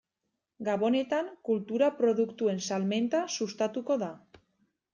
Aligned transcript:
Gabonetan 0.69 1.29
kultura 1.49 1.91
produktuen 1.99 2.63
salmenta 2.69 3.21
sustatuko 3.37 4.03
da. 4.07 4.13